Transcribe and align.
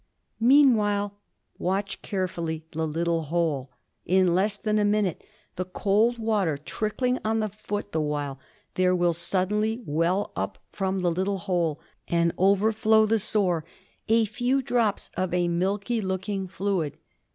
Meanwhile 0.39 1.15
watch 1.59 2.01
carefully 2.01 2.65
the 2.71 2.87
little 2.87 3.21
hole. 3.25 3.69
In 4.03 4.33
less 4.33 4.57
than 4.57 4.79
a 4.79 4.83
minute, 4.83 5.23
the 5.57 5.65
cold 5.65 6.17
water 6.17 6.57
trickling 6.57 7.19
on 7.23 7.35
to 7.35 7.41
the 7.41 7.49
foot 7.53 7.91
the 7.91 8.01
while, 8.01 8.39
there 8.73 8.95
will 8.95 9.13
suddenly 9.13 9.83
well 9.85 10.31
up 10.35 10.57
from 10.71 11.01
the 11.01 11.11
little 11.11 11.37
hole 11.37 11.79
and 12.07 12.33
overflow 12.39 13.05
the 13.05 13.19
sore 13.19 13.63
a 14.09 14.25
few 14.25 14.63
drops 14.63 15.11
of 15.15 15.35
a 15.35 15.47
milky 15.47 16.01
looking 16.01 16.47
fluid. 16.47 16.97